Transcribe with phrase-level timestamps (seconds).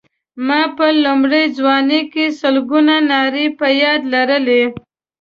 [0.47, 4.63] ما په لومړۍ ځوانۍ کې سلګونه نارې په یاد لرلې.